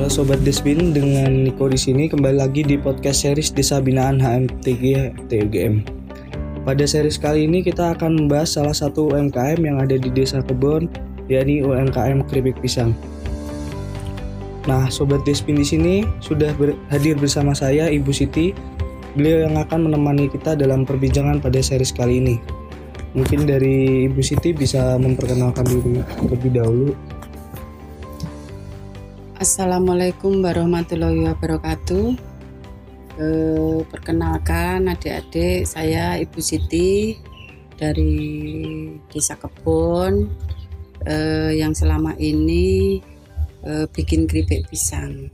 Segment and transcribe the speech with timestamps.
[0.00, 5.12] Halo Sobat Desbin, dengan Niko di sini kembali lagi di podcast series Desa Binaan HMTG
[5.28, 5.84] TUGM.
[6.64, 10.88] Pada series kali ini kita akan membahas salah satu UMKM yang ada di Desa Kebon,
[11.28, 12.96] yakni UMKM Keripik Pisang.
[14.64, 18.56] Nah, Sobat Desbin di sini sudah ber hadir bersama saya Ibu Siti.
[19.20, 22.40] Beliau yang akan menemani kita dalam perbincangan pada series kali ini.
[23.12, 26.96] Mungkin dari Ibu Siti bisa memperkenalkan diri terlebih dahulu.
[29.40, 32.12] Assalamualaikum warahmatullahi wabarakatuh.
[33.16, 37.16] Eh, perkenalkan adik-adik, saya Ibu Siti
[37.72, 38.20] dari
[39.08, 40.28] Desa Kebon
[41.08, 43.00] eh, yang selama ini
[43.64, 45.32] eh, bikin keripik pisang.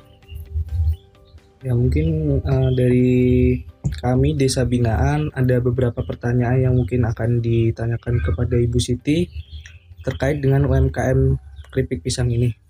[1.66, 3.58] Ya mungkin uh, dari
[3.90, 9.26] kami Desa Binaan ada beberapa pertanyaan yang mungkin akan ditanyakan kepada Ibu Siti
[10.06, 11.34] terkait dengan UMKM
[11.74, 12.65] keripik pisang ini.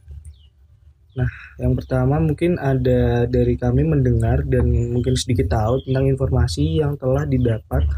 [1.17, 6.93] Nah, yang pertama mungkin ada dari kami mendengar dan mungkin sedikit tahu tentang informasi yang
[7.01, 7.89] telah didapat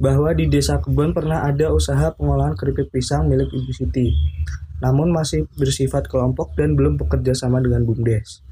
[0.00, 4.08] bahwa di Desa Kebon pernah ada usaha pengolahan keripik pisang milik Ibu Siti.
[4.80, 8.42] Namun masih bersifat kelompok dan belum bekerja sama dengan BUMDes.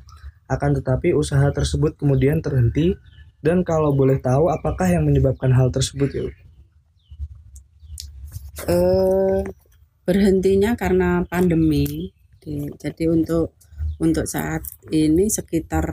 [0.47, 2.95] Akan tetapi usaha tersebut kemudian terhenti
[3.41, 6.23] dan kalau boleh tahu apakah yang menyebabkan hal tersebut ya?
[8.69, 9.41] Eh,
[10.05, 12.13] berhentinya karena pandemi.
[12.79, 13.57] Jadi untuk
[14.01, 15.85] untuk saat ini sekitar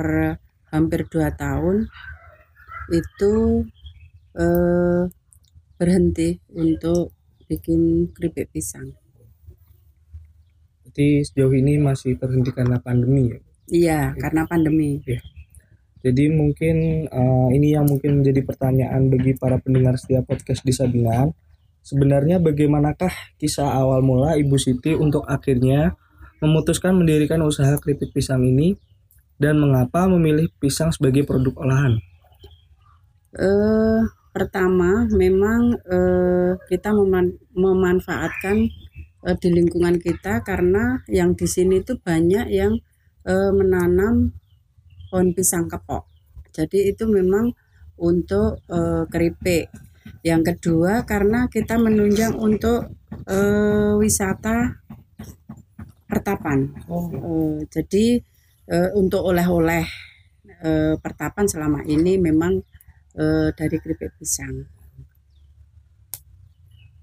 [0.71, 1.91] hampir dua tahun
[2.87, 3.67] itu
[4.39, 5.03] eh,
[5.77, 7.13] berhenti untuk
[7.47, 8.91] bikin keripik pisang.
[10.87, 13.39] Jadi sejauh ini masih terhenti karena pandemi ya?
[13.67, 14.97] Iya, karena pandemi.
[15.05, 15.21] Ya.
[16.01, 21.35] Jadi mungkin uh, ini yang mungkin menjadi pertanyaan bagi para pendengar setiap podcast di Sabinaan.
[21.83, 25.95] Sebenarnya bagaimanakah kisah awal mula Ibu Siti untuk akhirnya
[26.43, 28.77] memutuskan mendirikan usaha keripik pisang ini
[29.37, 32.01] dan mengapa memilih pisang sebagai produk olahan?
[33.37, 34.01] Uh,
[34.33, 38.69] pertama, memang uh, kita meman memanfaatkan
[39.25, 42.81] uh, di lingkungan kita karena yang di sini itu banyak yang
[43.29, 44.33] uh, menanam
[45.09, 46.09] pohon pisang kepok.
[46.51, 47.53] Jadi itu memang
[47.97, 49.69] untuk uh, keripik.
[50.25, 52.89] Yang kedua karena kita menunjang untuk
[53.29, 54.81] uh, wisata
[56.07, 56.71] pertapan.
[56.87, 57.11] Oh.
[57.11, 58.23] Uh, jadi
[58.71, 59.85] uh, untuk oleh-oleh
[60.63, 62.63] uh, pertapan selama ini memang
[63.19, 64.65] uh, dari keripik pisang.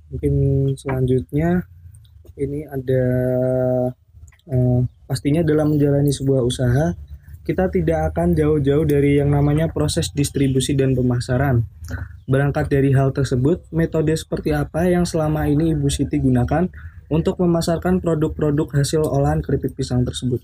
[0.09, 0.35] Mungkin
[0.79, 1.69] selanjutnya
[2.41, 3.05] ini ada
[4.51, 6.97] uh, pastinya dalam menjalani sebuah usaha
[7.45, 11.61] kita tidak akan jauh-jauh dari yang namanya proses distribusi dan pemasaran.
[12.25, 16.73] Berangkat dari hal tersebut, metode seperti apa yang selama ini Ibu Siti gunakan
[17.15, 20.43] untuk memasarkan produk-produk hasil olahan keripik pisang tersebut?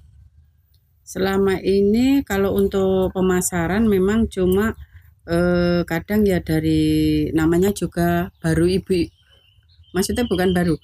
[1.02, 4.78] Selama ini kalau untuk pemasaran memang cuma
[5.26, 9.10] eh, kadang ya dari namanya juga baru ibu,
[9.90, 10.78] maksudnya bukan baru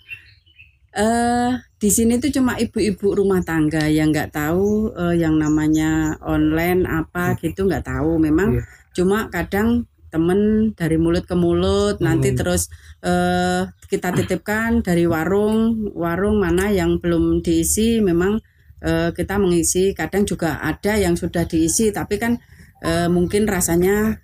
[0.97, 6.89] uh, di sini tuh cuma ibu-ibu rumah tangga yang nggak tahu uh, yang namanya online
[6.89, 7.39] apa hmm.
[7.45, 8.67] gitu nggak tahu memang yeah.
[8.97, 12.05] cuma kadang temen dari mulut ke mulut hmm.
[12.05, 12.71] nanti terus
[13.03, 18.39] uh, kita titipkan dari warung warung mana yang belum diisi memang
[18.83, 22.39] uh, kita mengisi kadang juga ada yang sudah diisi tapi kan
[22.87, 24.23] uh, mungkin rasanya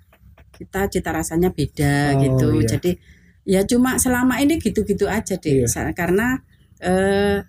[0.53, 2.69] kita cita rasanya beda oh, gitu iya.
[2.77, 2.91] jadi
[3.43, 5.91] ya cuma selama ini gitu-gitu aja deh iya.
[5.91, 6.39] karena
[6.79, 7.43] eh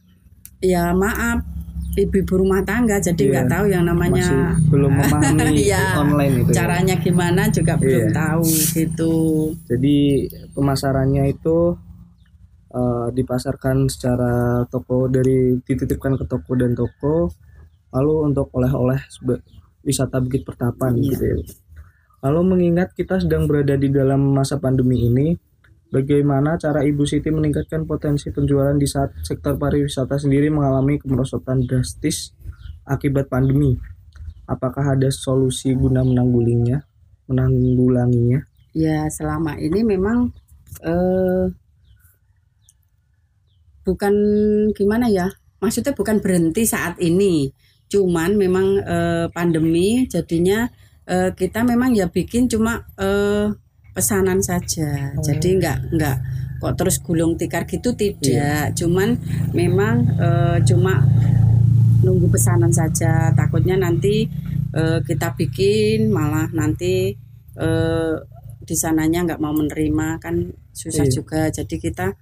[0.64, 1.44] ya maaf
[1.94, 3.32] ibu-ibu rumah tangga jadi iya.
[3.32, 3.54] nggak yeah.
[3.54, 6.56] tahu yang namanya Masih belum memahami ya, online itu ya.
[6.58, 7.04] caranya ya.
[7.04, 7.82] gimana juga yeah.
[7.82, 9.16] belum tahu gitu
[9.70, 9.98] jadi
[10.58, 11.58] pemasarannya itu
[12.74, 17.30] uh, dipasarkan secara toko dari dititipkan ke toko dan toko
[17.94, 18.98] lalu untuk oleh-oleh
[19.86, 21.06] wisata Bukit Pertapan yeah.
[21.14, 21.38] gitu ya
[22.24, 25.36] lalu mengingat kita sedang berada di dalam masa pandemi ini
[25.94, 32.34] Bagaimana cara Ibu Siti meningkatkan potensi penjualan di saat sektor pariwisata sendiri mengalami kemerosotan drastis
[32.82, 33.78] akibat pandemi?
[34.50, 36.82] Apakah ada solusi guna menanggulinya,
[37.30, 38.42] menanggulanginya?
[38.74, 40.34] Ya, selama ini memang
[40.82, 41.54] eh,
[43.86, 44.16] bukan
[44.74, 45.30] gimana ya?
[45.62, 47.54] Maksudnya bukan berhenti saat ini.
[47.86, 50.66] Cuman memang eh, pandemi jadinya
[51.06, 53.54] eh, kita memang ya bikin cuma eh,
[53.94, 55.14] pesanan saja.
[55.14, 55.22] Hmm.
[55.22, 56.18] Jadi nggak nggak
[56.60, 58.26] kok terus gulung tikar gitu tidak.
[58.26, 58.74] Yeah.
[58.74, 59.20] Cuman
[59.54, 60.30] memang e,
[60.66, 61.06] cuma
[62.04, 63.32] nunggu pesanan saja.
[63.32, 64.28] Takutnya nanti
[64.74, 67.14] e, kita bikin malah nanti
[67.56, 67.70] e,
[68.64, 71.14] di sananya nggak mau menerima kan susah yeah.
[71.14, 71.42] juga.
[71.54, 72.18] Jadi kita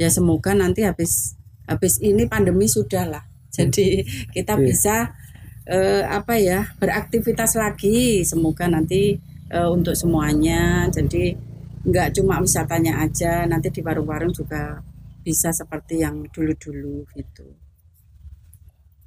[0.00, 1.38] ya semoga nanti habis
[1.70, 3.24] habis ini pandemi sudah lah.
[3.52, 4.02] Jadi
[4.34, 4.64] kita yeah.
[4.64, 4.96] bisa
[5.66, 9.18] eh, apa ya beraktivitas lagi semoga nanti
[9.52, 10.88] eh, untuk semuanya.
[10.88, 11.36] Jadi
[11.82, 14.80] nggak cuma wisatanya aja nanti di warung-warung juga
[15.22, 17.46] bisa seperti yang dulu-dulu gitu.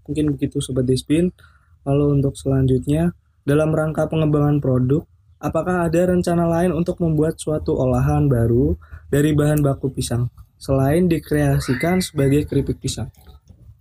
[0.05, 1.33] Mungkin begitu sobat Dispin.
[1.85, 3.13] Lalu untuk selanjutnya
[3.45, 5.05] dalam rangka pengembangan produk
[5.37, 8.73] apakah ada rencana lain untuk membuat suatu olahan baru
[9.13, 10.33] dari bahan baku pisang?
[10.57, 13.11] Selain dikreasikan sebagai keripik pisang.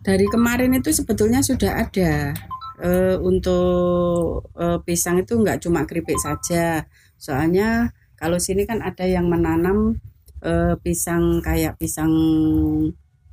[0.04, 2.36] Dari kemarin itu sebetulnya sudah ada
[2.84, 6.84] e, untuk e, pisang itu nggak cuma keripik saja
[7.16, 10.00] soalnya kalau sini kan ada yang menanam
[10.44, 12.12] uh, pisang kayak pisang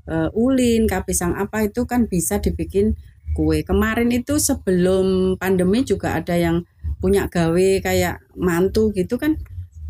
[0.10, 2.98] uh, ulin, kah pisang apa itu kan bisa dibikin
[3.38, 3.62] kue.
[3.64, 6.68] Kemarin itu sebelum pandemi juga ada yang
[7.00, 9.38] punya gawe kayak mantu gitu kan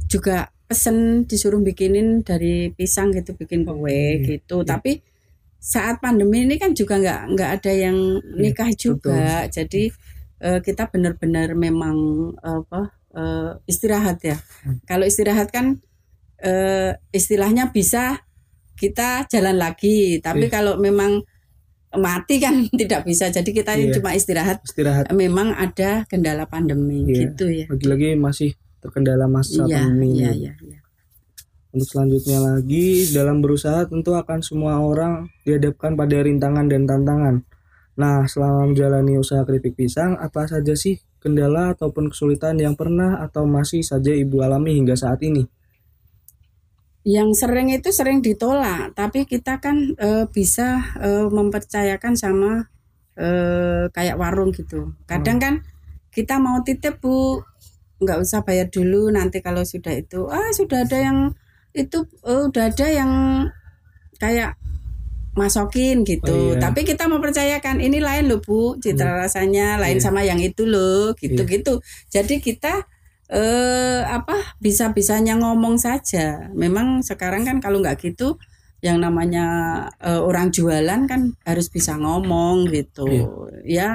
[0.07, 4.61] juga pesen disuruh bikinin dari pisang gitu bikin kue hmm, gitu.
[4.61, 4.77] Ya.
[4.77, 5.01] Tapi
[5.61, 9.45] saat pandemi ini kan juga nggak nggak ada yang iya, nikah juga.
[9.45, 9.53] Betul.
[9.53, 9.83] Jadi
[10.41, 11.97] uh, kita benar-benar memang
[12.41, 14.41] apa uh, istirahat ya.
[14.65, 14.81] Hmm.
[14.89, 15.77] Kalau istirahat kan
[16.41, 18.25] uh, istilahnya bisa
[18.73, 20.53] kita jalan lagi, tapi yeah.
[20.57, 21.21] kalau memang
[21.93, 23.29] mati kan tidak bisa.
[23.29, 23.93] Jadi kita yeah.
[23.93, 24.65] cuma istirahat.
[24.65, 25.13] Istirahat.
[25.13, 27.29] Memang ada kendala pandemi yeah.
[27.29, 27.65] gitu ya.
[27.69, 30.25] Lagi-lagi masih terkendala masa yeah, pandemi.
[30.25, 30.70] Iya, iya, iya.
[31.71, 37.35] Untuk selanjutnya lagi dalam berusaha tentu akan semua orang dihadapkan pada rintangan dan tantangan.
[37.95, 43.47] Nah, selama menjalani usaha keripik pisang, apa saja sih kendala ataupun kesulitan yang pernah atau
[43.47, 45.47] masih saja Ibu alami hingga saat ini?
[47.07, 52.67] Yang sering itu sering ditolak, tapi kita kan e, bisa e, mempercayakan sama
[53.15, 53.27] e,
[53.89, 54.93] kayak warung gitu.
[55.07, 55.43] Kadang hmm.
[55.43, 55.53] kan
[56.11, 57.41] kita mau titip Bu,
[58.01, 61.17] nggak usah bayar dulu nanti kalau sudah itu ah sudah ada yang
[61.71, 63.11] itu oh, udah ada yang
[64.19, 64.59] kayak
[65.31, 66.27] masokin gitu.
[66.27, 66.59] Oh, iya.
[66.59, 69.19] Tapi kita mempercayakan ini lain loh Bu, citra hmm.
[69.27, 70.03] rasanya lain iya.
[70.03, 71.79] sama yang itu loh, gitu-gitu.
[71.79, 72.21] Iya.
[72.21, 72.85] Jadi kita
[73.31, 76.51] eh apa bisa-bisanya ngomong saja.
[76.51, 78.35] Memang sekarang kan kalau nggak gitu
[78.83, 79.45] yang namanya
[80.03, 83.07] eh, orang jualan kan harus bisa ngomong gitu.
[83.07, 83.25] Iya.
[83.63, 83.89] Ya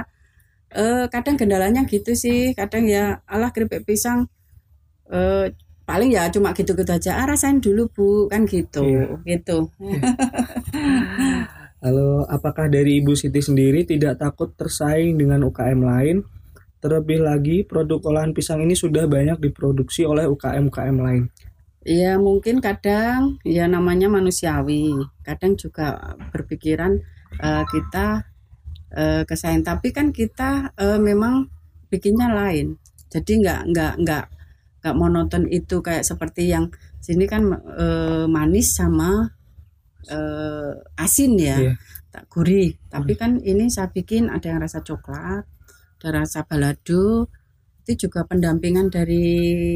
[0.73, 4.33] eh kadang kendalanya gitu sih, kadang ya Allah keripik pisang
[5.13, 5.53] eh
[5.87, 9.07] paling ya cuma gitu-gitu aja ah, rasain dulu bu kan gitu iya.
[9.23, 10.03] gitu iya.
[11.87, 16.17] Lalu apakah dari Ibu Siti sendiri tidak takut tersaing dengan UKM lain?
[16.83, 21.25] Terlebih lagi produk olahan pisang ini sudah banyak diproduksi oleh UKM-UKM lain.
[21.87, 26.99] Ya mungkin kadang ya namanya manusiawi, kadang juga berpikiran
[27.39, 28.27] uh, kita
[28.91, 31.47] uh, kesaing, tapi kan kita uh, memang
[31.87, 32.83] bikinnya lain.
[33.15, 34.25] Jadi nggak nggak nggak
[34.87, 36.71] nggak monoton itu kayak seperti yang
[37.03, 37.87] sini kan e,
[38.31, 39.35] manis sama
[40.07, 40.19] e,
[40.95, 41.77] asin ya yeah.
[42.15, 43.21] tak gurih tapi hmm.
[43.21, 45.43] kan ini saya bikin ada yang rasa coklat
[45.99, 47.27] ada rasa balado
[47.83, 49.75] itu juga pendampingan dari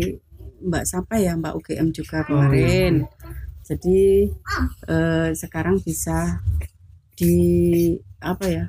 [0.63, 3.31] Mbak siapa ya Mbak UGM juga oh, kemarin oh, iya.
[3.67, 4.01] jadi
[4.87, 4.97] e,
[5.35, 6.39] sekarang bisa
[7.19, 8.65] di apa ya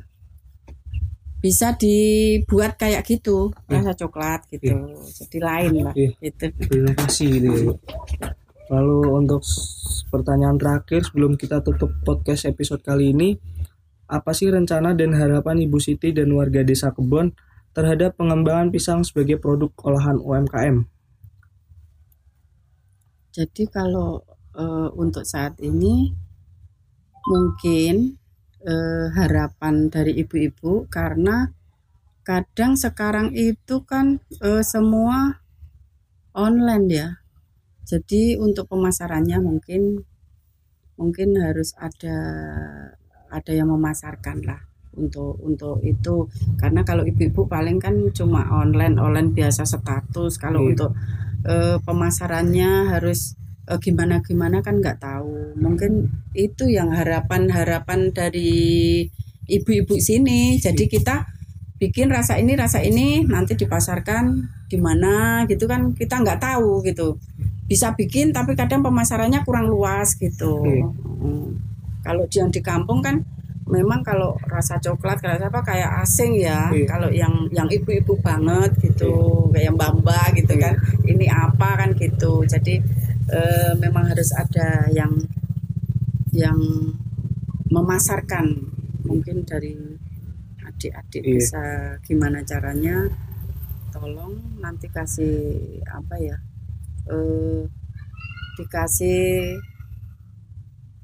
[1.42, 3.82] bisa dibuat kayak gitu ya.
[3.82, 4.78] rasa coklat gitu ya.
[5.26, 6.14] jadi lain lah ya.
[6.22, 7.74] itu inovasi gitu ya.
[8.72, 9.42] lalu untuk
[10.14, 13.36] pertanyaan terakhir sebelum kita tutup podcast episode kali ini
[14.06, 17.34] apa sih rencana dan harapan Ibu Siti dan warga desa Kebon
[17.74, 20.88] terhadap pengembangan pisang sebagai produk olahan UMKM
[23.34, 26.14] jadi kalau e, untuk saat ini
[27.28, 28.21] mungkin
[28.66, 31.50] eh, harapan dari ibu-ibu karena
[32.22, 35.42] kadang sekarang itu kan eh, semua
[36.38, 37.10] online ya.
[37.84, 40.06] Jadi untuk pemasarannya mungkin
[40.96, 42.18] mungkin harus ada
[43.32, 44.62] ada yang memasarkan lah
[44.96, 46.28] untuk untuk itu
[46.60, 50.70] karena kalau ibu-ibu paling kan cuma online online biasa status kalau iya.
[50.76, 50.92] untuk
[51.48, 53.40] eh, pemasarannya harus
[53.72, 55.56] uh, gimana gimana kan nggak tahu.
[55.56, 59.08] Mungkin itu yang harapan harapan dari
[59.48, 60.60] ibu-ibu sini.
[60.60, 61.28] Jadi kita
[61.82, 67.18] bikin rasa ini rasa ini nanti dipasarkan di mana gitu kan kita nggak tahu gitu.
[67.66, 70.62] Bisa bikin tapi kadang pemasarannya kurang luas gitu.
[71.22, 71.58] Hmm.
[72.02, 73.22] kalau yang di kampung kan
[73.70, 76.70] memang kalau rasa coklat kayak apa kayak asing ya.
[76.74, 76.86] Iya.
[76.90, 79.48] kalau yang yang ibu-ibu banget gitu.
[79.54, 79.70] Iya.
[79.74, 80.64] kayak mbak gitu iya.
[80.70, 80.74] kan.
[81.08, 82.46] Ini apa kan gitu.
[82.46, 82.82] Jadi
[83.32, 83.42] e,
[83.80, 85.16] memang harus ada yang
[86.36, 86.60] yang
[87.72, 88.52] memasarkan
[89.08, 89.76] mungkin dari
[90.68, 91.36] adik-adik iya.
[91.40, 91.64] bisa
[92.04, 93.08] gimana caranya
[93.92, 96.38] tolong nanti kasih apa ya
[97.08, 97.18] e,
[98.60, 99.60] dikasih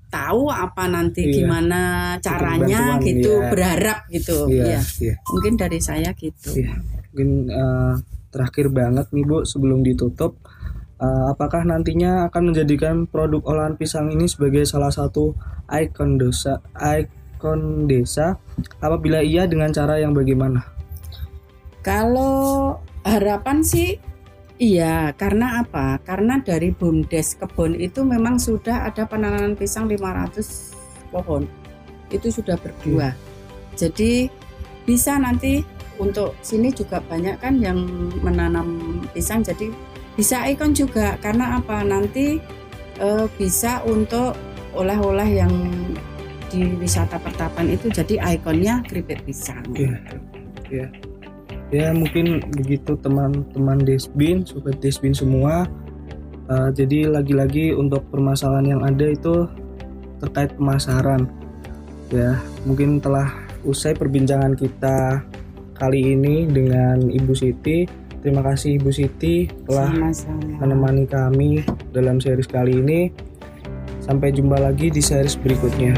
[0.07, 1.33] tahu apa nanti Iya.
[1.43, 1.81] gimana
[2.23, 3.49] caranya bantuan, gitu iya.
[3.51, 5.15] berharap gitu Iya, ya iya.
[5.27, 6.79] mungkin dari saya gitu Iya.
[7.11, 7.93] Mungkin eh,
[8.29, 10.37] terakhir banget nih Bu sebelum ditutup
[11.01, 15.33] eh, apakah nantinya akan menjadikan produk olahan pisang ini sebagai salah satu
[15.69, 18.39] ikon desa ikon desa
[18.81, 20.65] apabila iya dengan cara yang bagaimana?
[21.85, 22.75] Kalau
[23.07, 23.95] harapan sih
[24.59, 26.01] iya, karena apa?
[26.03, 30.75] Karena dari BUMDes kebun itu memang sudah ada penanaman pisang 500
[31.13, 31.47] pohon.
[32.11, 33.15] Itu sudah berbuah.
[33.77, 34.27] Jadi
[34.83, 35.61] bisa nanti
[36.01, 37.77] untuk sini juga banyak kan yang
[38.21, 39.69] menanam pisang jadi
[40.17, 41.85] bisa ikon juga karena apa?
[41.85, 42.41] Nanti
[42.97, 44.33] eh, bisa untuk
[44.73, 45.53] oleh-oleh yang
[46.47, 49.63] di wisata pertapan itu jadi ikonnya keripik pisang.
[49.77, 49.97] Iya.
[50.73, 50.87] Iya.
[51.67, 55.67] Ya mungkin begitu teman-teman Desbin, sobat Desbin semua.
[56.47, 59.45] Eh, jadi lagi-lagi untuk permasalahan yang ada itu
[60.23, 61.27] terkait pemasaran.
[62.07, 63.27] Ya, mungkin telah
[63.67, 65.27] usai perbincangan kita
[65.75, 68.06] kali ini dengan Ibu Siti.
[68.27, 70.59] Terima kasih Ibu Siti telah Sama-sama.
[70.59, 71.63] menemani kami
[71.95, 73.07] dalam series kali ini.
[74.03, 75.95] Sampai jumpa lagi di series berikutnya.